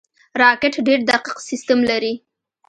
[0.41, 2.13] راکټ ډېر دقیق سیستم لري